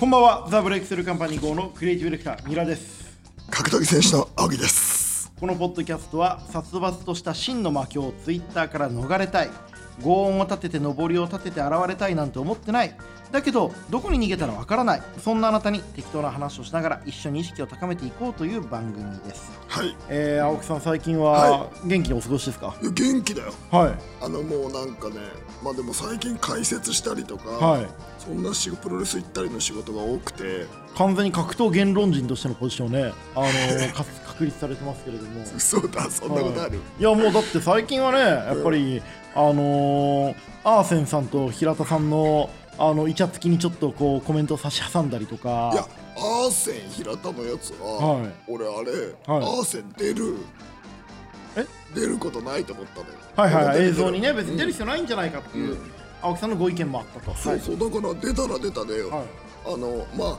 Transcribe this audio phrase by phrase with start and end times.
[0.00, 3.18] こんばんはザ・ブレイクスルーカンパニー号のクリエイティブディレクターミラです。
[3.50, 5.30] 格闘技選手の青木です。
[5.38, 9.50] このポッドキャストは殺伐とした真の魔境をツイッターから逃れたい
[10.00, 12.94] 轟音を立てて上りを立てて現れたいなんて思ってない。
[13.30, 15.02] だけどどこに逃げたらわからない。
[15.22, 19.52] そんなあなたに適当な話をしながら一緒に意識を高めていこうという番組です。
[19.68, 19.94] はい。
[20.08, 22.74] えー、青木さん最近はは元気にお過ごしですか？
[22.82, 23.52] いや元気だよ。
[23.70, 23.94] はい。
[24.22, 25.16] あのもうなんかね
[25.62, 27.86] まあでも最近解説したりとか、はい。
[28.18, 30.66] そんな仕プロレス行ったりの仕事が多くて。
[30.96, 35.44] 完全に格闘言論人としてのポジションをね、あのー か確立されてますけれども。
[35.56, 39.00] 嘘だそんなことある、いやもうだって最近はねやっぱり、
[39.34, 45.70] あのーアーセンさんと平田さんのあのイチャつきにちょっとこうコメントを差し挟んだりとか。
[45.72, 48.32] いやアーセン平田のやつは、はい。
[48.46, 48.90] 俺あれ、
[49.26, 49.58] はい。
[49.58, 50.36] アーセン出る
[51.56, 51.66] え？
[51.94, 53.14] 出ることないと思ったのよ。
[53.36, 53.88] はいはいはい。
[53.88, 55.90] 映像にね別に出るうん必要ないんじゃないかっていう、うん。
[56.22, 57.34] 青木さんのご意見もあったと。
[57.34, 59.24] そうそうだから出たら出たで、はい。
[59.66, 60.38] あのま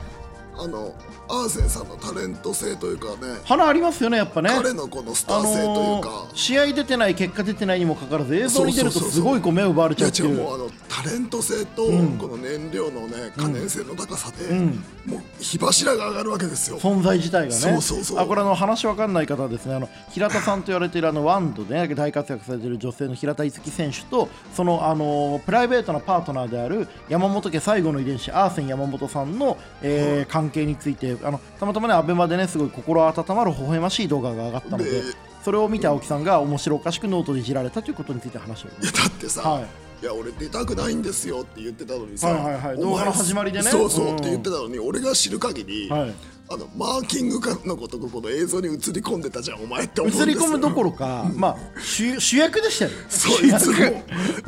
[0.58, 0.94] あの
[1.28, 3.40] アーセンさんのタレント性というかね。
[3.44, 4.50] 花ありますよねやっぱね。
[4.50, 10.34] 彼のこのスタあー性というのか、ー試合出てない結果出てないにもかかわらず映像に出るとすごいこう目を奪われちゃうっていう。
[10.34, 12.18] もうあのタレント性と、ん。
[12.18, 14.84] この燃料のね可燃性の高さで、うん。
[15.06, 16.78] もう火柱が上がるわけですよ。
[16.78, 17.52] 存在自体がね。
[17.54, 18.18] そうそうそう。
[18.18, 19.74] あこれあの話わかんない方はですね。
[19.74, 35.02] あの平田さんと言われているあの ONE で、ね、大活躍されている女性の平田樹選手とそのあのプライベートなパートナーである山本家最後の遺伝子アーセン山本さんの、えー関係についてあのたまたまねアベマでねすごい心温まる微笑ましい動画が上がったのでで
[35.44, 39.62] それを見て青木さんが面白おかしくノートでいじられたということについて話をいやだってさ、はい。
[40.02, 42.76] い、や俺出たくないんですよって言ってたのにさ、はいはいはい。
[42.78, 43.64] 動画の始まりでね。
[43.64, 46.14] そうそう、うんって言ってたのに俺が知る限り、はい
[46.52, 50.30] あのマーキングかのことがこの映像に映り込んでたじゃんお前って思うんですよ。
[50.30, 52.90] 映り込むどころか、まあ、主主役でしたよ。
[53.08, 54.02] そいつも。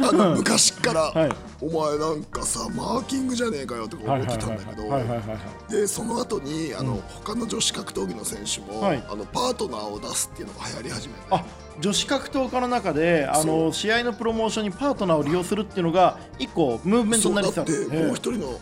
[0.08, 1.32] あの昔から、 はい。
[1.62, 5.34] お前なんかさマーキングじゃねえかよとか思ってたんだけどはいはいはいはいは
[5.68, 9.02] いでその後にあの、他の女子格闘技の選手も、はい。
[9.08, 11.20] あのパートナーを出すっていうのが流行り始めて。
[11.30, 11.44] あ
[11.80, 18.60] 女子格闘家の中であの試合のプロモーションにパートナーを利用するっていうのが一個ムーブメントそうになりだってそうもう一人の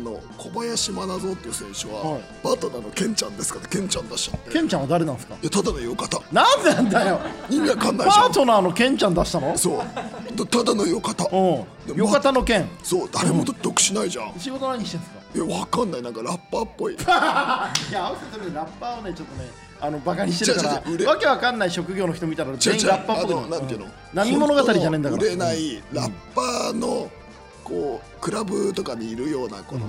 [0.00, 2.22] あの小林真奈っていう選手は、はい。
[2.42, 4.50] パートナーのケンちゃんですからケンちゃん出しちゃって。
[4.50, 5.34] ケンちゃんは誰なんですか？
[5.34, 6.22] いやただのよかた。
[6.32, 7.20] なんでなんだよ。
[7.50, 8.30] 意味わかんなパいじゃん。
[8.30, 9.58] ートナーのケンちゃん出したの？
[9.58, 9.78] そう。
[9.78, 11.24] だただのよかた。
[11.24, 11.96] うん。
[11.96, 12.68] よかたのケン。
[12.82, 15.20] そう誰も得しないじゃん、仕事何してんすか？
[15.34, 16.02] いやわかんない。
[16.02, 16.94] なんかラッパーっぽい。
[16.96, 19.50] いや青木さんそれラッパーをねちょっとね
[19.82, 23.34] あのバカにしてるからわけわかんない職業の人見たら全員ラッパーっぽい。
[23.34, 25.22] のなんていうの、波物語じゃねえんだから。
[25.22, 27.10] 売れないラッパーの
[27.70, 29.86] こうクラブとかにいるようなこの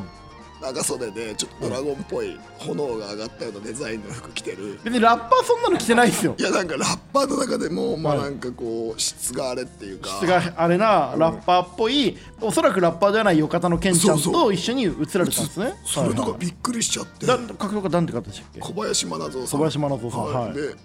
[0.61, 4.79] 長袖でちょっとドラゴンっぽい炎が上がったようなデザインの服着てる。
[4.83, 6.35] 別にラッパーそんなの着てないですよ。
[6.37, 8.23] いやなんかラッパーの中でもまあはい。
[8.25, 10.09] なんかこう質があれっていうか。
[10.09, 15.73] 質があれなラッパーっぽい、おそらくラッパーではないよかたのケンちゃんと一緒に映られたんですね。
[15.83, 16.39] それとかはいはい。
[16.41, 17.25] びっくりしちゃって。
[17.25, 18.59] だ格闘家なんて方でしたっけ？
[18.59, 19.47] 小林真奈さん。
[19.47, 20.25] 小林真奈さん。
[20.25, 20.53] はい。
[20.53, 20.75] で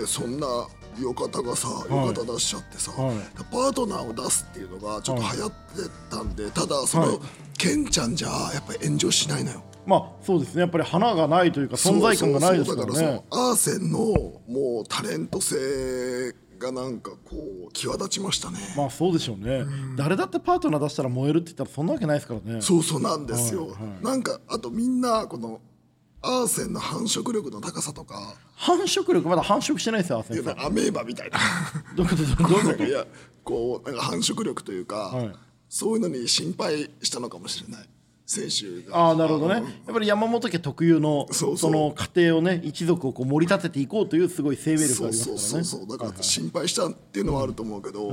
[0.00, 0.46] ねそんな
[1.00, 3.16] よかたがさよかた出しちゃってさ、はい。
[3.50, 5.56] パートナーを出すっていうのがちょっと流行って
[6.10, 7.18] たんで、ただその、はい。
[7.58, 9.62] ケンちゃんじゃやっぱり炎上しないのよ。
[9.86, 10.62] まあそうですね。
[10.62, 17.18] やっぱり花がないというか存在感がないですからそうそうそうねだからそのアーセンのもうタレント性がなんかこ
[17.68, 19.64] う際立ちましたね、まあそうでしょうね、
[19.96, 22.62] 誰だってパートナー出したら燃えるって言ったらそんなわけないですからね。
[22.62, 24.04] そうそうなんですよ、はいはい。
[24.04, 25.60] なんかあとみんなこの
[26.26, 28.34] アーセンの繁殖力の高さとか。
[28.56, 29.28] 繁殖力？
[29.28, 31.38] まだ繁殖してないですよい先生やアメーバみたいな。
[31.94, 32.48] どういうこと？
[32.48, 32.84] どういうこと？
[32.84, 33.06] い や
[33.44, 35.32] こうなんか繁殖力というか、はい。
[35.68, 37.88] そういうのに心配したのかもしれない
[38.26, 38.98] 選手が。
[38.98, 39.54] ああなるほどね。
[39.54, 39.64] やっ
[39.94, 45.40] ぱり山本家特有のその家庭をね一族をこう盛り立てていこうというすごい生命力がありますからね。
[45.40, 45.98] そうそうそう。
[45.98, 48.10] だから心配したっていうのはあると思うけど、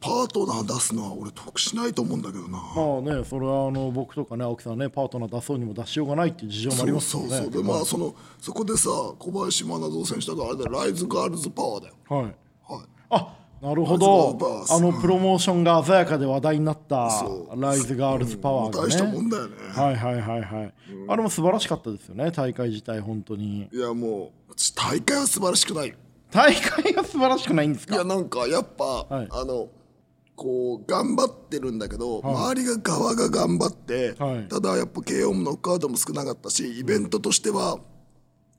[0.00, 7.30] パートナー出すのは俺得しないと思うんだけどな、まあねそれはあの僕とかね青木さんはねパートナー出そうにも出しようがないっていう事情もありますからね。
[7.30, 7.62] そうそうそう。
[7.62, 10.72] でまあそのそこでさ小林真奈選手だからあれだよ。
[10.72, 11.94] ライズガールズパワーだよ。
[12.08, 12.22] はい。
[12.22, 12.34] はい。
[13.10, 14.38] あなるほど。
[14.68, 17.08] あのプロモーションが鮮やかで話題になった
[17.56, 20.74] ライズガールズパワーが大したもねんだよね、はいはいはいはい。
[21.08, 22.30] あれも素晴らしかったですよね。
[22.30, 23.68] 大会自体本当に。
[23.72, 25.88] いやもう大会は素晴らしくない。
[25.88, 25.94] よ
[26.30, 27.94] 大会が素晴らしくないんですか？
[27.94, 29.28] いやなんかやっぱ、はい。
[29.30, 29.68] あの
[30.36, 34.48] こう頑張ってるんだけど、周りが側が頑張って、はい。
[34.48, 37.78] ただやっぱ KO もノックアウトも少なかったしイベントとしては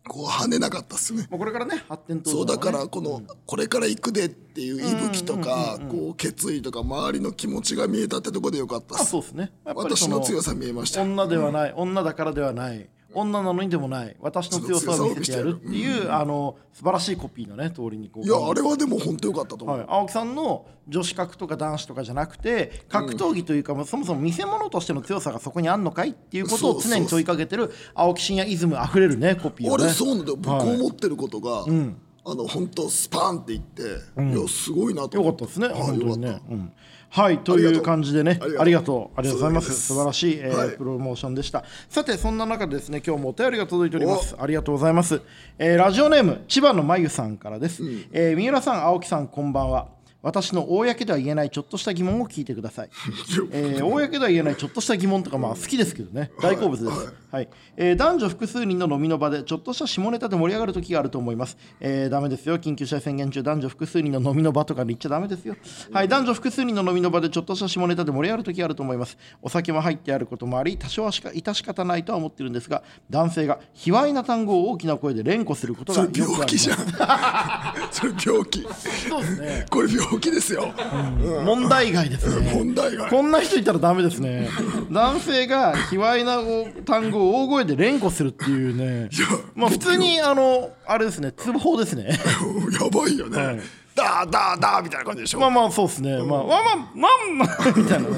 [0.07, 1.27] こう跳ねなかったっすね。
[1.29, 14.15] まあこれからね発展途上そうだかねらこの、これから行くでっていう息吹とか、こう決意とか周りの気持ちが見えたってとこでよかったっすあそうですね私の強さ見えました女ではない、女だからではない女なのにでもない。
[14.19, 18.25] 私の強さを見せてやるっていうあの素晴らしいコピーのね通りにこう。
[18.25, 29.85] いやあれはでも本当良かったと思う、はい、青木さんの女子格とか男子とかじゃなくて格闘技というか、まあそもそも見せ物としての強さがそこにあんのかいっていうことを常に問いかけてる青木真也イズムあふれるねコピーをね。
[29.85, 30.37] あれそうなんだよ。
[30.37, 30.75] 僕はい。
[30.75, 31.65] 思ってることが、
[32.27, 36.17] あの本当スパーンっていって、いやすごいなと思よかったですね、はい本当に。
[36.17, 36.73] ねうん
[37.07, 39.73] はい、という感じでね、あありがとう、ありがとうございます。
[39.73, 41.63] 素晴らしい、えーはいプロモーションでした。
[41.87, 44.35] さて、そんな中でですね、今日もお便りが届いております。
[44.37, 45.21] ありがとうございます。
[45.57, 47.83] えーラジオネーム、千葉のまゆさんからです。
[48.11, 49.87] えー三浦さん、青木さん、こんばんは。
[50.23, 52.89] 私の公では言えないちょっとした疑問を聞いてください。
[53.53, 56.97] えー公では言えないちょっとした疑問とか、まあ、好きですけどね、大好物です。
[56.97, 57.13] はい
[57.77, 61.57] えー男女複数人の飲みの場でちょっとした下ネタで盛り上がる時があると思います。
[61.79, 65.55] えー、ダメですよ、緊急事態宣言中、男女複数人の飲みの場とかで言っちゃダメですよ。
[65.91, 69.17] はい、男女複数人の飲みの場でちょっとした下ネタで盛り上がる時があると思います。
[69.41, 76.71] お酒も入ってあることもあり、多少はしか致し方ないとは思ってるんですが、男性が卑猥な単語を大きな声で連呼することがたよくあります それ病気じ。
[76.71, 76.77] ゃん
[77.91, 78.61] それ病気
[79.09, 79.65] そうですね。
[79.69, 80.73] これ病気ですよ、
[81.45, 82.51] 問題外ですね。
[82.53, 84.49] 問題がこんな人いたらダメですね。
[84.91, 86.39] 男性が卑猥な
[86.85, 89.09] 単語を大声で連呼するっていうね。
[89.55, 92.07] まあ普通にあのあれですね、通報ですね。
[92.79, 93.59] やばいよね、はい。
[93.95, 96.17] ダーダーダーみたいな感じでしょ、まあまあそうですね。
[96.17, 96.47] まあまあまあ
[96.95, 98.15] まあまあ みたいなね。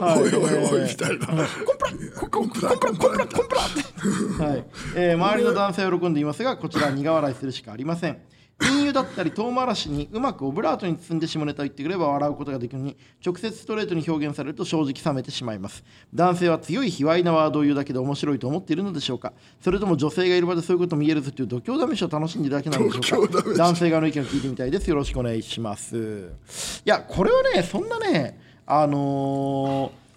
[0.00, 0.22] はい。
[0.22, 1.84] おいおいおいえーみたいな、コンプ
[2.22, 4.64] ラコンプラコンプラコンプラコンプラって、はい。
[4.94, 8.18] えー周りの男性は喜んでいますがこちらは苦笑いするしかありません
[8.60, 15.84] 陰油だったり唐辛子にうまくオブラートに包んで下ネタを言ってくれば笑うことができるのに直接ストレートに表現されると正直冷めてしまいます。
[16.12, 19.32] 男性は強い卑猥なワードを言うだけで面白いと思っているのでしょうか。
[19.60, 23.42] それとも女性がいる場でそういうこと見えるぞという度胸試しを楽しんでいるだけなのでしょうか。
[23.56, 24.90] 男性側の意見を聞いてみたいです。
[24.90, 25.96] よろしくお願いします。
[26.84, 30.07] いやこれはねそんなねあのー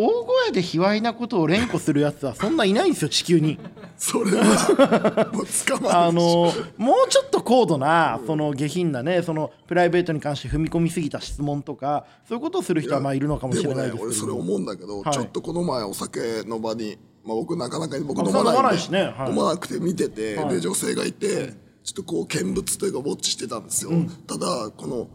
[0.00, 3.58] 大声で卑猥なことを連呼するやつはそんないないんですよ地球に。
[3.96, 6.44] それはもう捕まあるでしょ。
[6.46, 14.04] のーもうちょっと高度なその下品なねそのプライベートに関して踏み込みすぎた質問とかそういうことをする人はまあいるのかもしれないですけど。
[14.04, 15.12] もね俺それ思うんだけど、はい。
[15.12, 19.12] ちょっとこの前お酒の場に、まあ、僕なかなか僕あ飲まないしね。
[19.16, 19.30] はい。
[19.30, 20.54] 飲まなくて見てて、はい。
[20.54, 23.90] で女性がいてちょっとこう見物というかウォッチしてたんですよ、
[24.28, 25.08] ただこの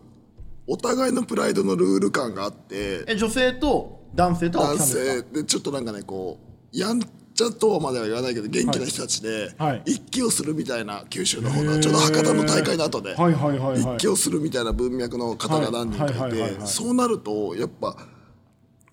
[0.68, 5.22] お互いのプライドのルール感があってえ女性と男性と青男性。
[5.24, 6.40] でちょっとなんかねこ
[6.74, 9.82] うやんちゃとはまでは言わないけど元気な人たちではい。
[9.86, 13.98] 一揆をするみたいな九州の方のちょうど博多の大会の後ではいはいはいはい。
[13.98, 17.96] 一揆をするみたいな文脈の方が何人かいてそうなるとやっぱ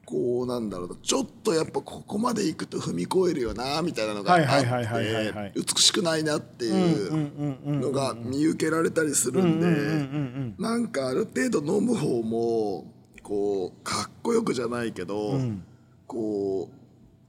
[0.07, 12.93] こうなんだろうなちょっとやっぱここまで行くと踏み越えるよなみたいなのがあって美しくないなっていうのが見受けられたりするんでなんかある程度飲む方も
[13.31, 15.39] こうかっこよくじゃないけど
[16.09, 16.69] こ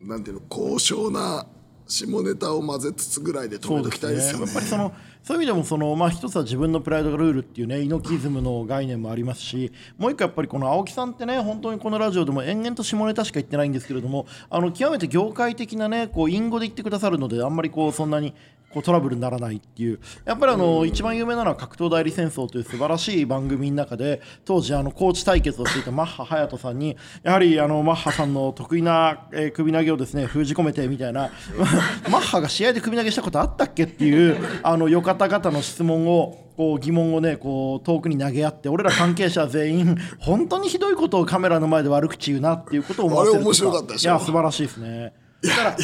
[0.02, 1.46] うなんていうの高尚な
[1.88, 4.46] 下ネタを混ぜつつぐらいで止めときたいですよね。
[4.46, 18.34] やっぱりそのそういう意味でもその、まあ、一つは自分のプライドがルールっていうね猪木イズムの概念もありますしもう一個やっぱりこの青木さんってね本当にこのラジオでも延々と下ネタしか言ってないんですけれどもあの極めて業界的なねこう隠語で言ってくださるのであんまりこうそんなに
[18.74, 20.00] こうトラブルにならないっていう。
[20.26, 31.30] やっぱりあの一番有名なのは格闘代理戦争という素晴らしい番組の中で当時あのコーチ対決をしていたマッハ隼人さんにやはりあのマッハさんの得意な、えー首投げをですね封じ込めてみたいな
[32.10, 44.12] マッハが試合で首投げしたことあったっけっていうあのよ方々の質問をこう疑問をねこう遠くに投げ合って俺ら関係者全員本当にひどいことをカメラの前で悪口言うなっていうことを思わせるとあれ面白かったでしょ？
[44.12, 45.14] いや素晴らしいですね。
[45.42, 45.76] だから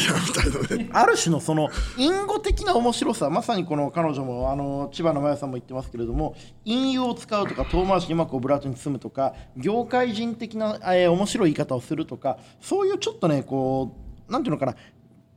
[1.01, 13.95] ある種のその隠語的な面白さまさにこの彼女もあの千葉の真矢さんも言ってますけれども隠用を使うとか遠回しにうまくオブラートに包むとか業界人的な、えー面白い言い方をするとかそういうちょっとねこ
[14.29, 14.75] うなんていうのかな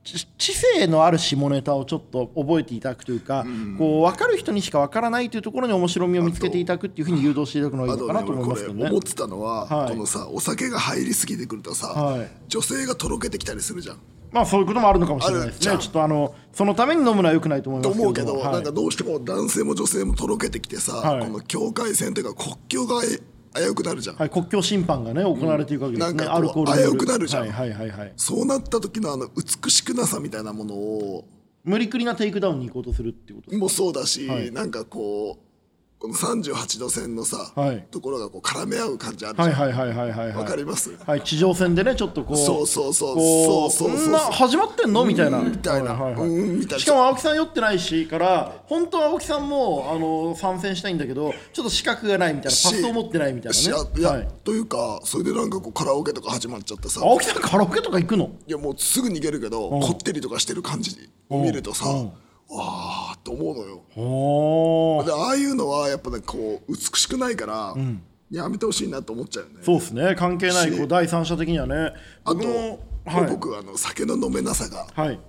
[0.03, 3.45] 知知性のある下ネタをちょっと覚えていただくというか、
[3.77, 8.83] こう分かる人にしか分からないというところに面白みを見つけていただくっていうふうに誘導していただくのがいいのかなと思いますけどね。
[8.83, 9.91] れ思ってたのは、はい。
[9.91, 13.99] このさお酒が入りすぎてくるとさ、はい女性がとろけてきたりするじゃん。
[14.31, 15.77] まあそういうこともあるのかもしれないですね。
[15.77, 18.53] ちょっとあのそのために飲むのは良くないと思いますけと思うけど、はい。
[18.53, 21.25] なんかどうしても男性も女性もとろけてきてさ、はい。
[21.27, 23.01] この境界線というか国境が
[23.55, 27.43] 危うくなるじゃん、はい、国境審判がね行われていくわけですね、なんかこうアルコールによ危うくなるじゃん。
[27.43, 28.13] はいはいはいはい。
[28.15, 31.25] そうなった時のあの美しくなさみたいなものを。
[31.63, 34.51] 無理くりなテイクダウンに行こうとするっていうこともそうだし、はい。
[34.51, 35.50] なんかこう
[36.01, 37.85] この38度線のさ、はい。
[37.91, 40.35] ところがこう絡め合う感じあるじゃん、はいはいはいはいはいはい。
[40.35, 40.97] わかります？
[41.05, 43.15] はい地上戦でねちょっとこうそうそうそう。
[43.15, 45.05] こそうそう始まってんの？
[45.05, 45.39] みたいな。
[45.43, 45.93] みたいな。
[45.93, 46.27] はいはいはい。
[46.27, 46.79] うんみたいな。
[46.79, 53.89] しかも青木さん酔ってないしから本当は青木さんもあの参戦したいんだけどちょっと資格がないみたいなパスを持ってないみたいしなね。
[53.95, 54.27] いや、はい。
[54.43, 57.01] というかそれでなんかこうカラオケとか始まっちゃってさ。
[57.03, 58.31] 青木さんカラオケとか行くの？
[58.47, 61.85] いやもうすぐ逃げるけど、こってりとかしてる感じを見るとさ、
[62.53, 63.81] ああって思うのよ。
[63.95, 67.75] おおでああいうのはやっぱねこう美しくないから、
[68.29, 69.59] やめてほしいなと思っちゃうよね。
[69.63, 70.15] そうですね。
[70.15, 71.93] 関係ないこう第三者的にはね。
[72.23, 73.27] あと、僕もはい。
[73.27, 75.19] 僕あの酒の飲めなさがはい。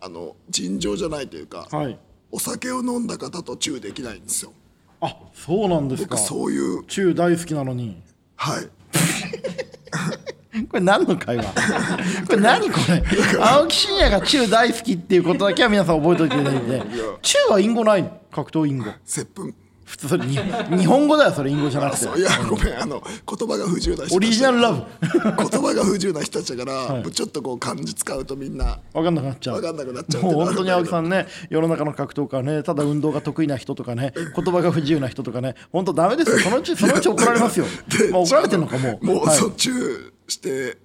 [0.00, 1.98] あの尋常じゃないというか、はい。
[2.32, 4.52] お酒を飲んだ方とチューできないんですよ。
[5.00, 6.16] あそうなんですか。
[6.16, 8.02] 僕そういう中大好きなのに。
[8.36, 8.68] はい
[10.68, 11.44] これ何の会話？
[12.28, 13.02] これ何これ？
[13.40, 16.82] 青木真也が中大好きっていうことだけは皆さん覚えておいていただいて。
[17.22, 18.10] 中は隠語ないの？
[18.32, 18.84] 格闘隠語。
[19.04, 19.54] 接吻。
[19.90, 20.38] 普通それに
[20.78, 22.20] 日本語だよそれ隠語じゃなくて。
[22.20, 24.84] いやごめんあの言葉が不自由な人オリジナルラブ。
[25.00, 26.70] 言葉が不自由な人たちだか
[27.02, 28.78] ら、 ちょっとこう漢字使うとみんな。
[28.94, 29.60] 分かんなくなっちゃう。
[29.60, 36.38] 分かんなくなっちゃうもう本当に青木さんね世の中の格闘家はねただ運動が得意な人とかね言葉が不自由な人とかね本当ダメですよ。
[36.38, 37.66] そのうちそのうち怒られますよ。
[37.98, 39.04] でまあ怒られてるのかもう。
[39.04, 39.36] もう、はい。
[39.36, 40.78] そっちゅうして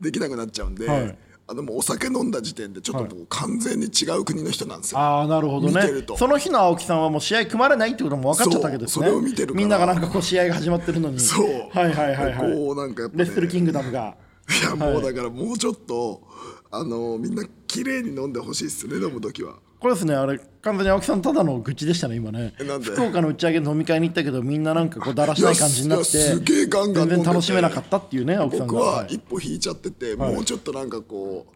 [0.00, 1.18] できなくなっちゃうんで、はい。
[1.50, 6.04] あのもうお酒飲んだ時点でちょっともう完全に違う国の人なんですよ、ああなるほどね。
[6.18, 9.06] その日の青木さんはもう試合組まれないってことも分かっちゃったわけですね。
[9.06, 11.18] それを見てるみんながなんかこう試合が始まってるのに。
[11.18, 11.46] そう。
[11.70, 12.54] はいはいはいはい。
[12.54, 13.24] こうなんかやっぱね。
[13.24, 14.14] レッスルキングダムが。
[14.60, 16.22] いやもうだからもうちょっと、
[16.70, 22.52] あのみんな綺麗に飲んでほしいっすね飲む時はこれですねあれ完全に青木さんただの愚痴でしたね今ね。
[22.58, 22.86] えなんで？
[22.86, 31.54] 福岡の打ち上げの飲み会に行ったけどみんななんかこうだらしない感じになっていやすげえガンガン全然楽しめなかったっていうね青木さんが僕ははい一歩引いちゃってて、もうちょっとなんかこう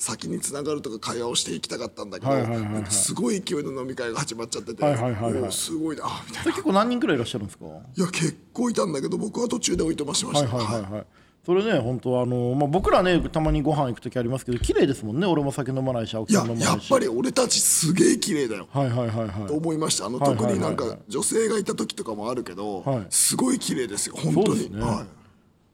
[0.00, 2.72] 先につながるとか会話をしていきたかったんだけど、はいはいはいはい。
[2.74, 6.52] なんかすごい勢いの飲み会が始まっちゃってて、はいはいはいはいおーすごいなみたいな。
[6.52, 7.64] 結構何人くらいいらっしゃるんですか？
[7.64, 11.06] いや結構いたんだけど僕は途中で置いてましましはいた、はいはいはい
[11.48, 16.68] それね本当あの、まあ、僕らねたまにご飯行く時ありますけど綺麗ですもんね俺も酒飲まないし青木さん飲まないし。
[16.68, 18.68] やっぱり俺たちすげえ綺麗だよ。
[18.70, 19.52] はいはいはいとはい。
[19.52, 20.04] 思いました。
[20.04, 23.06] あのはいはい特になんはいはか女性がいた時とかもあるけど、はい。
[23.08, 24.80] すごい綺麗ですよ本当に、そうですね。
[24.82, 25.06] はい。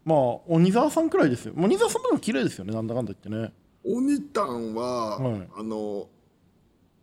[0.04, 1.54] まあ鬼沢さんくらいですよ。
[1.56, 3.52] 鬼沢さんも綺麗ですよねなんだかんだ言ってね。
[3.84, 5.48] 鬼タンは、はい。
[5.58, 6.06] あの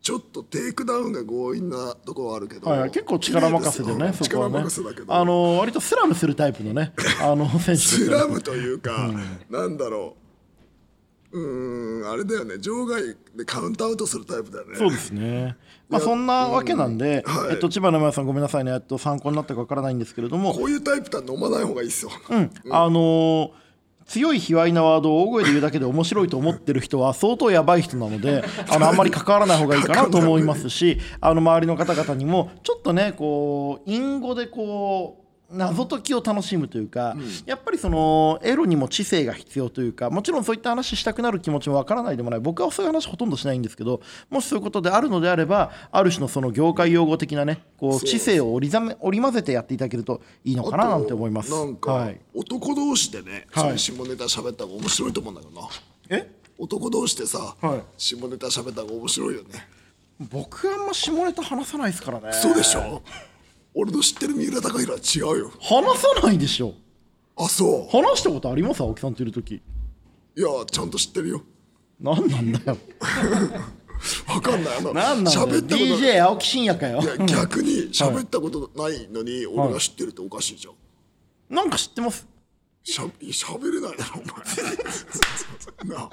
[0.02, 4.58] ちょっとテイクダウンが強引なところはあるけど、はいはい、結構力任せでね、そこ力はね。
[4.58, 5.14] 任せだけ、ど。
[5.14, 6.92] あの割とスラムするタイプのね、
[7.22, 7.70] あの選手。
[7.70, 9.12] ねスラムというか、
[9.48, 10.16] なんだろ
[11.32, 11.38] う。
[11.38, 12.58] うーんあれだよね。
[12.58, 14.76] 場外でカウントアウトするタイプだよね。
[14.76, 15.56] そうですね。
[15.88, 17.52] まあそんなわけなんで、うんはい。
[17.52, 23.61] えっと千葉の皆さんごめんなさいね、えっと参考になったかわからないんですけれども、こういうタイプとは飲まない方がいいですよ、あのー
[24.12, 35.21] 強い卑猥なワードを大声で言うだけで面白いと思ってる人は相当やばい人なのであのあんまり関わらない方がいいかなと思いますしあの周りの方々にもちょっとねこう隠語でこう
[35.52, 37.14] 謎解きを楽しむというか、
[37.46, 42.40] やっぱりそのエロにも知性が必要というかもちろんそういった話したくなる気持ちもわからないでもない。
[42.40, 51.50] 僕はそういう話ほとんどしないんですけどもしそういうことであるのであればある種のその業界用語的なねこう知性を織りざめ織り交ぜてやっていただけるといいのかななんて思います。
[51.50, 52.20] なんか、はい。
[52.34, 53.78] 男同士でね、はい。
[53.78, 55.68] 下ネタ喋った方が面白いと思うんだけどな。
[56.08, 56.30] え？
[56.58, 57.82] 男同士でさ、はい。
[57.96, 59.48] 下ネタ喋った方が面白いよね。
[60.30, 62.32] 僕あんま下ネタ話さないですからね。
[62.32, 63.02] そうでしょ？
[63.74, 64.86] 俺の知ってる三浦貴
[65.18, 65.50] 大は違うよ。
[65.60, 66.74] 話さないでしょ。
[67.36, 68.80] あそ話したことあります？
[68.82, 69.62] 青木さんといる時。
[70.36, 71.42] ういやちゃんと知ってるよ。
[72.00, 72.78] 何なんだよ。
[74.28, 74.76] わかんない。
[74.78, 75.46] あの何なんだよ。
[75.46, 77.00] 喋ったこと DJ 青木真也かよ。
[77.00, 82.26] いや逆に喋ったことないのに俺が知ってるっておかしいじゃん、なんか知ってます？
[82.84, 85.96] しゃしゃべれないだろお前。
[85.96, 86.10] なあ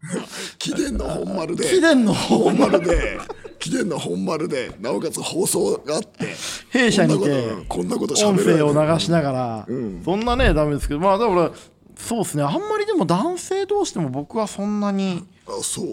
[0.58, 1.64] 貴殿の本丸で。
[1.64, 3.18] 貴殿の本丸で。
[3.58, 6.34] 貴殿の本丸でなおかつ放送があって。
[6.70, 9.66] 弊社にてこんなこと音声を流しながら、
[10.04, 11.00] そんなねダメですけど。
[11.00, 11.50] まあだから
[11.96, 12.42] そうですね。
[12.42, 15.26] あんまりでも男性同士でも僕はそんなに。
[15.46, 15.86] あそう。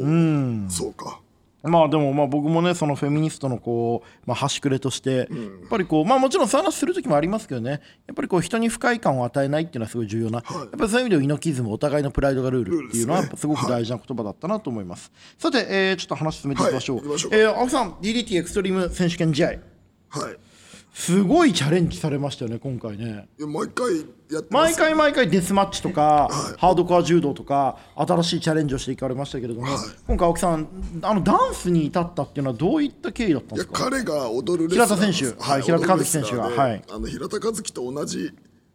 [0.69, 1.19] そうか
[1.67, 5.27] まあでもまあ僕もねそのフェミニストのこう、まあ、端くれとして、やっ
[5.69, 7.81] ぱりこうまあもちろんそういう話する時もありますけどね。
[8.07, 19.47] やっぱりこう人に不快感を与えないっていうのはすごい重要な、やっぱりそういう意味では猪木イズムお互いのプライドがルールっていうのはすごく大事な言葉だったなと思います、さて、えーちょっと話進めていきましょう,、はえー青木さん DDT エクストリーム選手権試合。
[19.47, 19.57] はい
[20.97, 23.29] すごいチャレンジされましたよね今回ね。
[23.37, 23.97] いや毎回
[24.31, 24.71] やってます。
[24.71, 26.27] 毎回毎回デスマッチとか、
[26.57, 29.67] ハードコア柔道とか新しいチャレンジをしていかれましたけれども、
[30.07, 30.67] 今回青木さん
[31.03, 33.83] あのダンスに至ったっていうのはどういった経緯だったんですか？
[33.91, 35.39] 彼が踊る平田選手。
[35.39, 36.49] はい平田和樹選手が。
[36.49, 36.83] はい。
[36.89, 38.33] あの平田和樹と同じ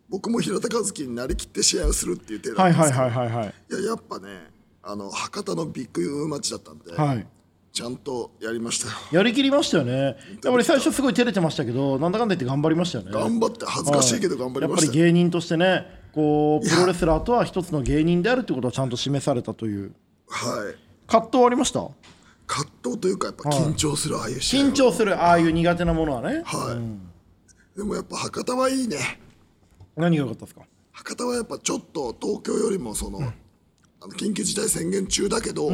[0.09, 3.55] 僕も平田和樹になりきって試合をするっていう手だはいはいったんですけどはいはいはい。
[3.81, 4.29] いややっぱね
[4.85, 7.26] あの博多のビッグマッチだったんで、はい
[7.73, 8.93] ちゃんとやりましたよ。
[9.12, 9.93] やりきりましたよね。
[9.95, 13.12] やっぱり最初すごい照れてましたけどなんだかんだ言って頑張りましたよね。
[13.12, 19.95] 頑張って恥ずかしいけど頑張りまやっぱしたより芸人としてねこうプロレスラーとは一つの芸人であるってことをちゃんと示されたという。
[20.29, 20.76] はい。
[21.07, 21.88] 葛藤はありました？
[22.47, 26.43] 葛藤というかやっぱ緊張するああいう緊張するああいう苦手なものはね。
[26.45, 26.79] は
[27.75, 29.19] い、でもやっぱ博多はいいね。
[29.97, 30.61] 何が良かったですか？
[30.91, 35.71] 博多はやっぱちょっと東京よりもその,、あの緊急事態宣言中だけど、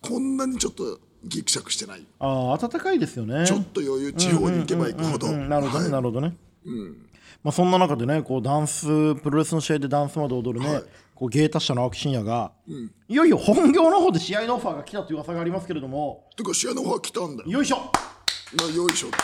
[0.00, 2.06] こんなにちょっとギクシャクしてない。
[2.18, 3.46] ああ暖かいですよね。
[3.46, 5.92] ちょっと余裕地方に行けば行くほど、うんなるほどね、はい。
[5.92, 6.34] なるほどね、
[7.42, 10.84] まあ、そんな中でねこうダンスプロレスの試合でダンスまで踊るね、はい。
[11.14, 12.52] こう芸達者の青木真也が、
[13.08, 17.50] いよいよ本業の方で試合のオファーが来たという噂がありますけれどもてか試合の方は来たんだよ。
[17.50, 17.92] よいしょ。
[18.56, 19.16] なよいしょって。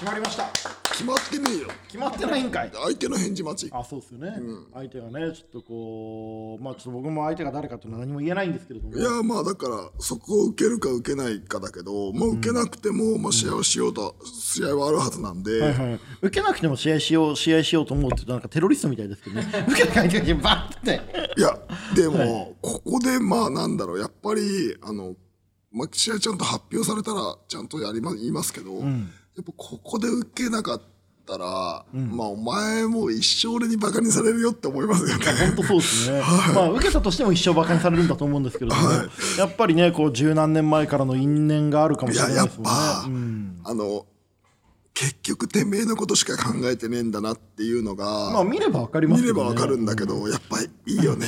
[0.00, 1.68] 決まりました決まってねえよ。
[1.86, 2.70] 決まってないんかい。
[2.72, 3.72] 相手の返事待ち。
[3.72, 4.34] あそうですよね、
[4.74, 8.94] 相手がねちょっとこうまあちょっと僕も相手が誰かというのは何も言えないんですけれども。
[8.94, 19.46] いやまあだからそこを受けるか受けないかだけどもう受けなくても、まあ、試合をしようと試合はあるはずなんで、はいはい、受けなくても試合しよう試合しようと思うって言うとなんかテロリストみたいですけどね。
[19.68, 21.00] 受けバッて。
[21.36, 21.58] いや
[21.94, 23.98] でも、ここでまあなんだろう。
[23.98, 25.14] やっぱりあの、
[25.72, 28.82] まあ、試合ちゃんと発表されたらちゃんとやりま言いますけど、
[29.40, 30.82] やっぱここで受けなかっ
[31.26, 35.24] たら、まあお前もう一生俺にバカにされるよって思いますよね。
[35.24, 36.20] 本当そうですね、
[36.54, 38.82] まあ受けたとしても一生バカにされるんだと思うんですけれども、
[39.38, 42.70] やっぱりねこう十何年前からの因縁があるかもしれないですもんね。
[42.70, 43.60] ぱ、うん。
[43.64, 44.06] あの
[44.92, 51.26] 結局てめえのことしか考えてねえんだなっていうのが、まあ見ればわかりますね、ればわかるんだけど、やっぱりいいよね。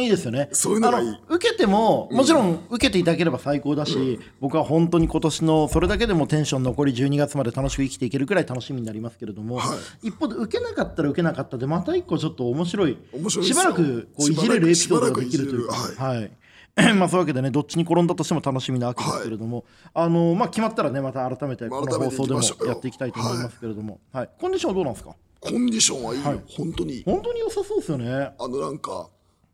[0.00, 0.48] いいですよね。
[0.52, 1.16] そういうのがいい。
[1.28, 16.20] 受けても、もちろん受けていただければ最高だし、僕は本当に今年のそれだけでもテンション残り12月まで楽しく生きていけるくらい楽しみになりますけれども、は一方で受けなかったら受けなかったで、また一個ちょっと面白い、面白いしばらくこういじれるエピソードができるというか、しばらくい。
[16.20, 16.30] はい。
[16.96, 24.30] まあそういうわけでね、どっちに転んだとしても楽しみなわけですけれども、あのまあ、決まったらね、また改めてこの放送でもやっていきたいと思いますけれども、はい。
[24.40, 25.14] コンディションはどうなんですか？
[25.38, 26.94] コンディションはいいよ、本当に。
[26.94, 27.04] いい。
[27.04, 28.32] 本当に良さそうですよね。
[28.38, 29.10] あのなんか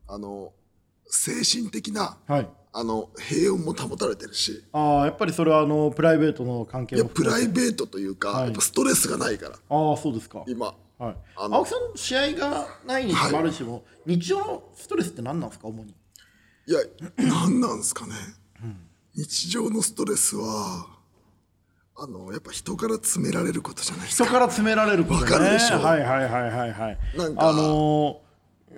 [0.08, 0.52] あの
[1.06, 2.48] 精神的なはい。
[2.70, 4.64] あの平穏も保たれてるし。
[4.72, 9.56] ああやっぱりそれはあのプライベートの関係いやプライベートというか、やっぱストレスがないから。
[9.56, 10.44] ああそうですか。
[10.46, 10.74] 今。
[10.98, 15.94] はい、あの青木さん試合がないにもあるしも、日常のストレスって何なんですか主に？
[16.66, 16.80] いや
[17.16, 18.12] 何なんですかね、
[19.14, 20.88] 日常のストレスは
[21.96, 24.24] あのやっぱ人から詰められることじゃないですか。
[24.24, 25.78] 人から詰められることねわかるでしょ。
[25.78, 26.98] はいはいはいはいはい。
[27.16, 28.27] なんかあのー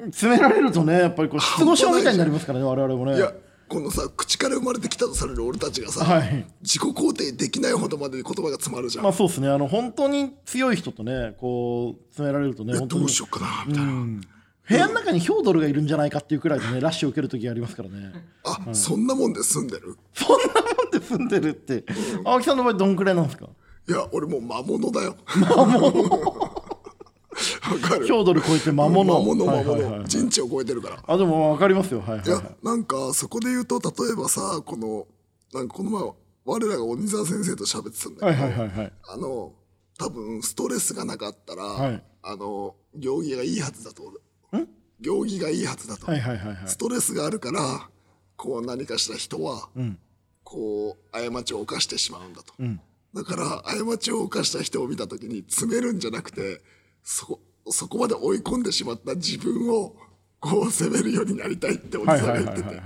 [0.07, 3.17] 詰められるとねやっぱりこう失語症みたいになりますからね我々もね。
[3.17, 3.33] いや
[3.69, 6.45] このさ口から生まれてきたとされる俺たちがさ、はい。
[6.61, 9.49] 自己肯定できないほどまでに言葉が詰まるじゃん、まあそうですね。
[9.49, 18.13] あの本当に強い人とねこう詰められるとねどうしようかなみたいな、部屋の中にヒョードルがいるんじゃないかっていうくらいでねラッシュを受ける時がありますからね。
[18.45, 19.97] あ、そんなもんで住んでる？
[20.15, 21.85] そんなもんで住んでるって。
[22.25, 23.47] 青木さんの場合どんくらいなんですか？
[23.89, 25.17] いや俺もう魔物だよ。
[25.57, 25.93] 魔物
[27.79, 29.05] ヒョードル超えて魔物。
[29.05, 29.93] 魔物魔物、はいはい。
[30.01, 31.03] はい人知を超えてるから。
[31.07, 32.01] あでも分かりますよ。
[32.01, 32.29] はいはい。
[32.29, 35.07] いはいやなんかそこで言うと例えばさこの
[35.53, 36.03] なんかこの前
[36.45, 39.53] 我らが鬼沢先生と喋ってたんだはいけど、はいはいはいあの
[39.99, 42.03] 多分ストレスがなかったら、はい。
[42.23, 44.03] あの行儀がいいはずだと
[45.01, 46.57] 行儀がいいはずだと、はいはいはいはい。
[46.67, 47.89] ストレスがあるから
[48.37, 49.69] こう何かした人は、
[50.45, 52.55] こう過ちを犯してしまうんだと、
[53.15, 56.63] だから過ちを犯した人を見た時に詰めるんじゃなくて
[57.03, 57.39] そ
[57.73, 59.95] そこまで追い込んでしまった自分を
[60.41, 62.81] こう責めるようになりたいっておじさんが言ってて、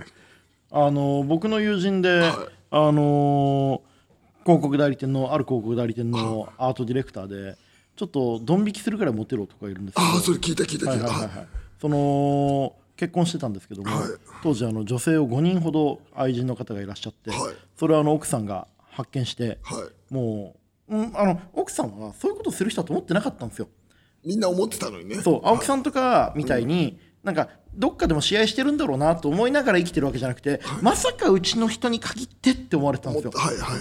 [0.70, 2.54] あの僕の友人で、い。
[2.70, 3.82] あの
[4.44, 7.56] 広告代理店のある広告代理店のアートディレクターで
[7.96, 10.06] ちょっとドン引きするくらいモテる男がいるんですけど。
[10.08, 11.46] ああそれ聞いた聞いた聞いた、はいはいはいはい。
[11.80, 14.08] その結婚してたんですけども、はい。
[14.42, 17.54] 当時あの女性を5人ほど愛人の方がいらっしゃって、はい。
[17.78, 20.14] それをあの奥さんが発見して、はい。
[20.14, 20.56] も
[20.88, 23.68] う、うん、あの奥さんはそういうことする人だと思ってなかったんですよ。
[24.24, 25.16] みんな思ってたのにね。
[25.16, 33.32] そう青木さんとかみたいに、なんかどっかでも試合してるんだろうなと思いながら生きてるわけじゃなくて、まさかうちの人に限ってって思われてたんですよ。
[33.34, 33.80] はいはい。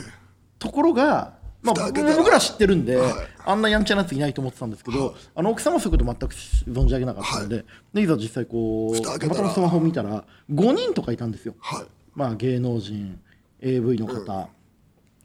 [0.60, 3.14] ところが、まあ、僕ら知ってるんで、はい。
[3.46, 11.56] あんなやんちゃなやついないと思ってたんですけど、あの奥さんもそういうこと全く存じ上げなかったので,、でいざ実際こうたまたまスマホを見たら5人とかいたんですよ。
[11.60, 11.86] はい。
[12.16, 13.20] まあ、芸能人
[13.62, 14.50] AV の方、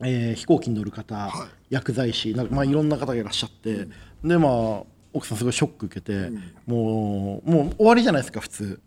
[0.01, 1.49] えー飛行機に乗る方、はい。
[1.71, 3.89] 薬剤師なんか、まあ、いろんな方がいらっしゃって、
[4.25, 6.31] でまあ奥さんすごいショック受けて、
[6.67, 8.81] もうもう終わりじゃないですか普通。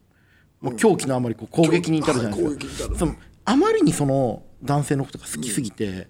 [0.61, 6.07] もう狂気のあまりこう攻撃に至るじゃないですか、そのあまりにその男性のことが好きすぎて、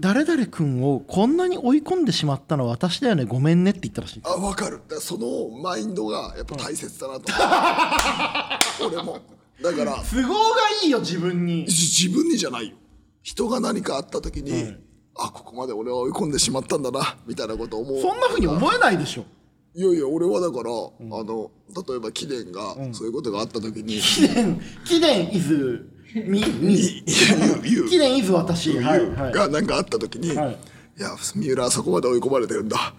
[0.00, 4.80] 誰々君をこんなに追い込んでしまったのは私だよねごめんねって言ったらしいあ分かる。
[4.88, 7.32] だそのマインドがやっぱ大切だなと。
[8.84, 9.20] 思う俺も。
[9.62, 10.02] だから。
[10.02, 10.36] 都合が
[10.82, 11.66] いいよ自分に。
[11.66, 12.76] じ自分にじゃないよ。
[13.22, 14.76] 人が何かあった時に、
[15.16, 19.24] あここまで俺は追い込んでしまったんだなみたいなことを思うそんなふうに思えないでしょ。
[19.76, 21.50] いやいや俺はだから、あの
[21.88, 26.76] 例えば貴殿がそういうことがあった時に、貴殿貴殿イズみみ
[27.88, 29.32] 貴殿イズ私はいはい。
[29.32, 30.58] が何かあった時に、はい。
[30.98, 32.94] い、や三浦はそこまで追い込まれてるんだ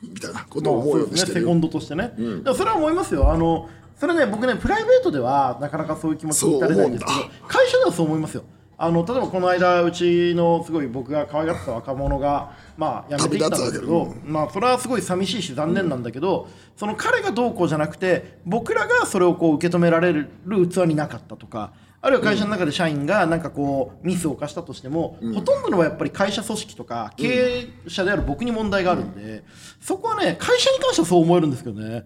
[0.00, 3.32] みたいなことまあを思うようそうですねセコンドとしてね、でもそれは思いますよ。
[3.32, 8.44] あのそれね僕ねプライベートではなかなかそういう気持ちに至れないんですけど会社ではそう思いますよ
[8.82, 29.44] あの例えばこの間うちのすごい僕が可愛がってた若者がまあ辞めてきたんですけど、まあそれはすごい寂しいし残念なんだけど、その彼がどうこうじゃなくて僕らがそれをこう受け止められる器になかったとかあるいは会社の中で社員がなんかこうミスを犯したとしても、ほとんどのはやっぱり会社組織とか経営者である僕に問題があるんで、
[29.82, 32.04] そこはね会社に関してはそう思えるんですけどね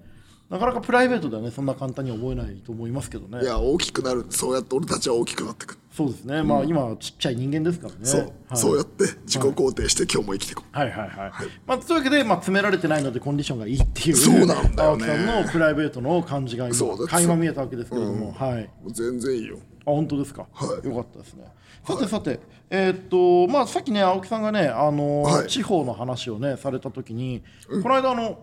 [0.50, 3.42] なかなかプライベートではねそんな簡単には思えないと思いますけどね。
[3.42, 5.74] いや大きくなるそうやって俺たちは大きくなってく。
[5.74, 6.42] る、そうですね。
[6.42, 7.98] まあ今はちっちゃい人間ですからね。
[8.02, 8.30] そう、はい。
[8.56, 10.90] そうやって自己肯定して今日も生きていこう、はい。
[10.90, 11.30] はいはい、
[11.66, 14.98] まあ、というわけで、まあ、詰められてないのでコンディションがいいっていうそうなんだよね。
[14.98, 18.70] 青木さんのプライベートの感じが今垣間見えたわけですけれども、はい。
[18.82, 19.58] もう全然いいよ。
[19.86, 20.86] あ本当ですか、はい。
[20.86, 21.44] よかったですね。
[21.86, 25.48] さてさて、えーっとまあさっきね青木さんがねあの、はい。
[25.48, 27.42] 地方の話をねされた時に、
[27.82, 28.38] この間あの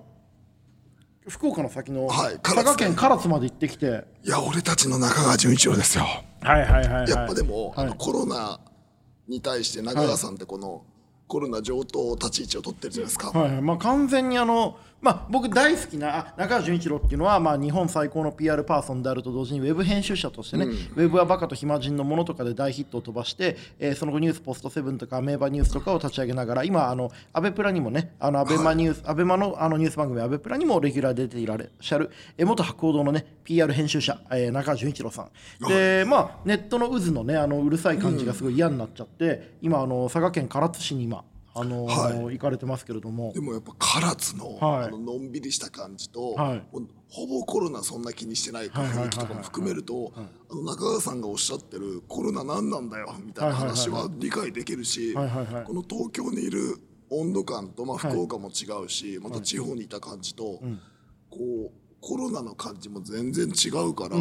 [1.28, 6.06] 福岡の先のはい佐賀県唐津まで行ってきて、いや俺たちの中川純一郎ですよ。
[6.42, 7.10] はいはいはいはい。
[7.10, 7.90] やっぱでも、あはい。
[7.92, 8.60] のコロナ
[9.28, 10.84] に対して中川さんってこの、
[11.28, 13.62] コロナ上等立ち位置を取ってるじゃないですか、はいはい。
[13.62, 35.68] まあ、完全にあの、まあ、僕大好きなあ中川純一郎っていうのは、まあ、日本最高の PR パーソンであると同時にウェブ編集者としてね、ウェブはバカと暇人のものとかで大ヒットを飛ばして、えーその後ニュースポストセブンとかアメーバニュースとかを立ち上げながら今あのアベプラにもねあのアベマニュース、 アベマのあのニュース番組アベプラにもレギュラーで出ていらっしゃる、えー元博報堂のね PR 編集者、えー中川純一郎さん。
[35.68, 43.32] で、まあ、ネットの渦のねあのうるさい感じがすごい嫌になっちゃって、今あの佐賀県唐津市に今あのー行かれてますけれども。
[43.34, 44.86] でもやっぱ唐津の,、はい。
[44.86, 46.64] あののんびりした感じと、はい。
[47.10, 50.14] ほぼコロナそんな気にしてない雰囲気とかも含めると
[50.66, 55.64] 中川さんがおっしゃってるコロナ何なんだよみたいな話は理解できるしはいはいはい。
[55.66, 56.78] この東京にいる
[57.10, 60.62] 温度感と、まあ、福岡も違うし、また地方にいた感じと、
[61.30, 61.38] こ
[61.68, 64.16] うコロナの感じも全然違うから、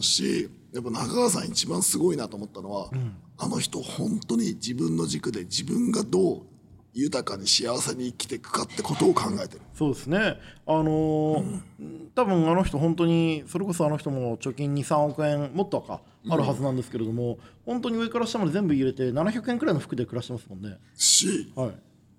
[0.00, 2.88] しやっぱ中川さん一番すごいなと思ったのは、
[3.38, 6.42] あの人本当に自分の軸で自分がどう
[6.96, 9.60] 豊かに幸せに生きていくかってことを考えてる。
[9.74, 11.60] そうですね、あのー
[12.14, 20.78] 多分あの人、本当にそれこそあの人も貯金2、3億円もっとかあるはずなんですけれども、本当に上から下まで全部入れて700円くらいの服で暮らしてますもんね。
[20.94, 21.74] しはい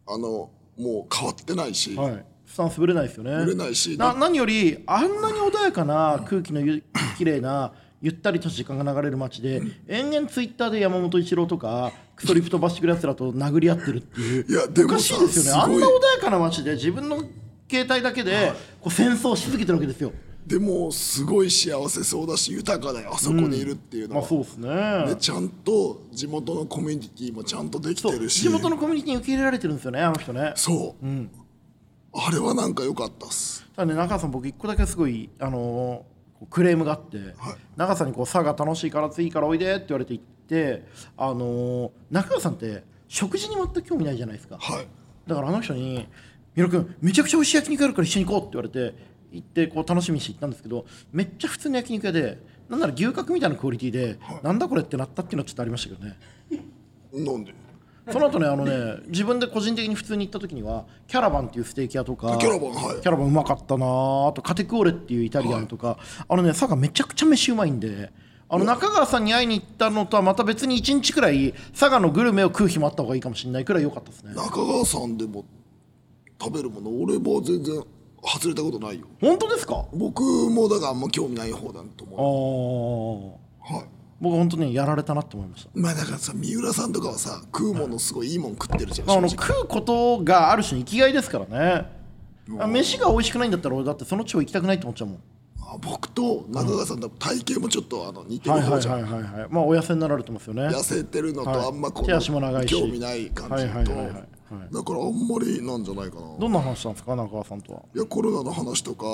[0.10, 3.36] あのもう変わってないし、はい、スタンスぶれないですよね。
[3.44, 6.84] ぶれないしな何よりあんなに穏やかな空気のゆ
[7.18, 15.62] 綺麗なゆったりと時間が流れる街で、延々ツイッターで山本一郎とかクソリプ飛ばしてくるやつらと殴り合ってるっていういやでもおかしいですよね。
[15.64, 17.24] あんな穏やかな街で自分の
[17.70, 20.12] 携帯だけでこう戦争し続けてるわけですよ。
[20.46, 25.06] でもすごい幸せそうだし豊かだよあそこにいるっていうのは、まあそうですね。
[25.08, 28.44] でちゃんと地元のコミュニティもちゃんとできてるし。
[28.44, 30.54] 地元のコミュニティに受け入れられてるんですよねあの人ね。
[30.56, 31.06] そう、
[32.14, 33.66] あれはなんか良かったっす。
[33.76, 36.17] ただね中川さん僕一個だけすごいあのー
[36.50, 37.18] クレームがあって、
[37.76, 40.86] 中川さんにこう「佐賀楽しいからいいからおいで」って言われて行って
[41.18, 44.58] あのー中川さんって食事に全く興味ないじゃないですか。
[44.60, 44.88] はい。
[45.26, 46.08] だからあの人に
[46.56, 48.98] 「ミロ君めちゃくちゃ美味しい焼肉あるから一緒に行こう」って言われて
[49.32, 56.18] 行ってこう楽しみにして行ったんですけどめっちゃ普通の焼肉屋でなんなら牛角みたいなクオリティで、なんだこれってなったっていうのはちょっとありましたけどね。
[57.14, 57.54] なんで？
[58.12, 63.02] その後ねあのね自分で個人的に普通に行った時にはキャラバンっていうステーキ屋とかキャラバンはい。
[63.02, 68.12] キャラバンうまかったなあとカテクオレっていうイタリアンとか、あのね佐賀めちゃくちゃ飯うまいんで
[68.50, 74.34] あの中川さんに会いに行ったのとはまた別に1日くらい佐賀のグルメを食う日もあった方がいいかもしれないくらい良かったですね。
[74.36, 75.44] 中川さんでも
[76.42, 77.84] 食べるもの俺も全然
[78.24, 79.06] 外れたことないよ。
[79.22, 79.86] 本当ですか？
[79.94, 83.72] 僕もだからあんま興味ない方だとあ思ー。
[83.74, 83.86] うはい
[84.20, 85.70] 僕本当にやられたなと思いました。
[85.74, 91.98] まあだからさ三浦さんとかはさ食うものすごいいいもん食ってるじゃん、まあ、あの食うことがある種の生きがいですからね。
[92.60, 95.20] あ飯が美味しくないんだったら俺だってその地方行きたくないって思っちゃうもん。
[95.60, 99.48] あ僕と中川さんと体型もちょっとあの似てるはいはい方じゃん、はいはいはい。
[99.50, 100.68] まあお痩せになられてますよね。
[100.68, 101.68] 痩せてるのとはい。
[101.68, 102.74] あんまこ手足も長いし。
[102.74, 104.28] 興味ない感じと、はいはいはいはいはい。
[104.74, 106.22] だからあんまりなんじゃないかな。
[106.40, 107.82] どんな話したんですか中川さんとは。
[107.94, 109.06] いやコロナの話とか、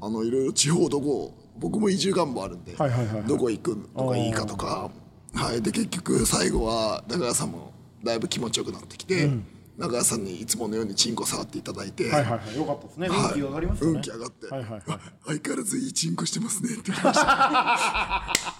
[0.00, 3.24] あのいろいろ地方どこ僕も移住願望あるんで、はいはいはいはい。
[3.24, 4.90] どこ行くのがいいかとか。
[5.34, 5.62] はい。
[5.62, 9.30] で結局最後は中川さんもだいぶ気持ちよくなってきて、
[9.78, 12.56] 中川さんにいつものようにチンコ触っていただいて、はいはいはい。
[12.56, 13.08] よかったですね。
[13.08, 13.96] 運気上がりますよね。
[13.96, 14.82] 運気上がって、はいはいはい。
[14.88, 18.34] あ相変わらずいいチンコしてますねって言ってました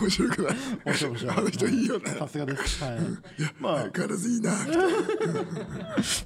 [0.00, 0.56] 面白くない？
[0.84, 1.36] 面白い面白い。
[1.36, 2.10] あの人いいよね。
[2.10, 2.84] さすがです。
[2.84, 2.98] はい。
[3.60, 3.80] まあ。
[3.80, 4.52] 相変わらずいいな。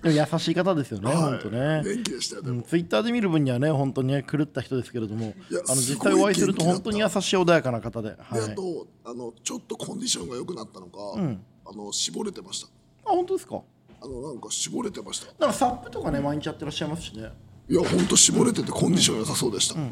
[0.05, 1.83] 優しい方ですよね本当ね。
[1.85, 5.35] 元気でしたよでも、ツイッターで見る分にはね本当にね狂った人ですけれども
[5.69, 10.99] あの実際お会いすると本当に優しい穏やかな方で、はい、あとあのちょっとコンディションが良くなったのか、
[11.67, 12.69] あの絞れてました。
[13.05, 13.61] 本当ですか？
[14.01, 15.27] あのなんか絞れてました。
[15.39, 17.31] なんかサップとかね毎日やってらっしゃいますしね。
[17.69, 19.89] いや本当絞れててコンディション良さそうでした、はい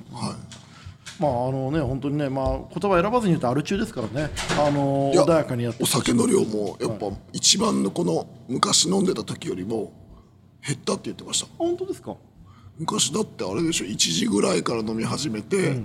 [1.19, 4.31] まああのね本当にねまあ言葉選ばずに言うとアル中ですからね。
[4.59, 5.83] あの穏やかにやって。
[5.83, 9.93] お酒の量もやっぱ一番のこの昔飲んでた時よりも
[10.67, 11.49] 減ったって言ってました。
[11.59, 12.17] 本当ですか？
[12.79, 15.81] 昔だってあれでしょ1時ぐらいから飲み始めて、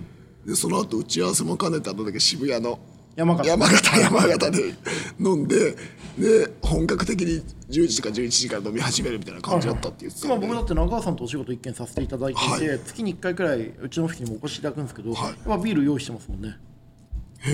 [0.45, 2.79] でその後打ち合わせも兼ねてあのだけ渋谷の
[3.15, 3.49] 山形。
[3.49, 4.73] 山形山形で
[5.19, 5.75] 飲んで
[6.17, 12.79] で本格的に10時とか11時から飲み始めるみたいな感じだったって言ってたんで、今僕だって中川さんとお仕事一見させていただいていて、はい。
[12.79, 15.33] 月に1回くらいうちのオフィスにもお越しいただくんですけど、はい。
[15.63, 16.57] ビール用意してますもんね。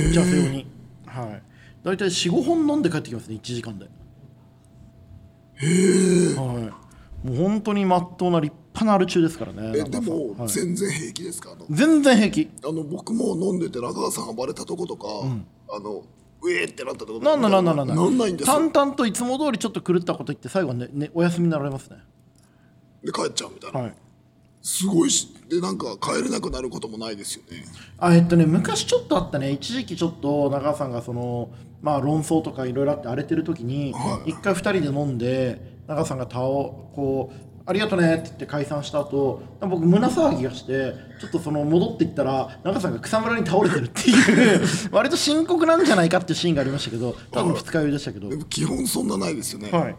[0.10, 0.68] 打ち合わせ用に。
[1.06, 1.44] はい。
[1.84, 3.86] 大体45本飲んで帰ってきますね1時間で。
[3.86, 3.90] へ
[6.32, 6.72] え、は
[7.24, 10.48] い、もう本当にまっとうな立派なアル中ですからねえでもはい。
[10.50, 11.52] 全然平気ですか？
[11.70, 12.50] 全然平気。
[12.64, 15.08] あの僕も飲んでて中川さんが暴れたとことか、
[15.70, 16.04] あの
[16.42, 18.54] うえーってなったとことかなんだなんだなんだなんないんですよ。
[18.54, 21.98] 淡々といつも通りちょっと狂ったこと言って最後はねねお休みになられますね。
[23.04, 23.94] で帰っちゃうみたいな、はい。
[24.62, 27.64] すごいしでなんか帰れなくなることもないですよね。
[28.00, 29.52] あえっとね昔ちょっとあったね。
[29.52, 31.50] 一時期ちょっと中川さんがその
[31.82, 34.32] まあ論争とかいろいろあって荒れてる時にはい。
[34.32, 48.30] 一回二人で飲んで中川さんが倒こうありがとねって言って解散した後僕胸騒ぎがしてちょっとその戻っていったら中川さんが草むらに倒れてるっていう 割と深刻なんじゃないかっていうシーンがありましたけど多分二日酔いでしたけど。
[48.46, 49.96] 基本そんなないですよね、はい。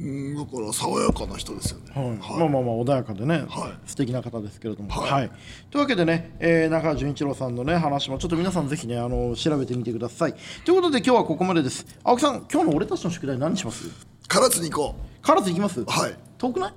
[0.00, 2.08] うんだから爽やかな人ですよね、はい。
[2.08, 2.18] はい。
[2.18, 3.88] まあまあまあ穏やかでね、はい。
[3.88, 5.26] 素敵な方ですけれども、ははい。
[5.26, 5.30] い
[5.70, 10.34] というわけでね、えー中川純一郎さんのね話もちょっと皆さんぜひねあの調べてみてください。
[10.64, 11.86] ということで今日はここまでです。
[12.02, 13.84] 青木さん今日の俺たちの宿題何します？
[14.28, 15.80] 唐津に行こ唐津行きます？
[15.82, 16.72] うはい遠くない？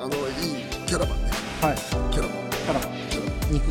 [0.00, 0.14] あのいい
[0.84, 1.30] キャラバンね。
[1.60, 1.76] はい。
[2.12, 2.46] キャラバン。
[2.66, 2.80] から
[3.50, 3.70] 肉